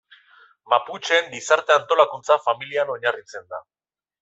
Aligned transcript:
Maputxeen 0.71 1.29
gizarte 1.35 1.75
antolakuntza 1.81 2.39
familian 2.47 2.93
oinarritzen 2.97 3.47
da. 3.55 3.63